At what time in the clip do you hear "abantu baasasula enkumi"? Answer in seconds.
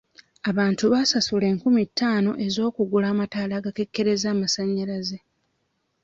0.49-1.81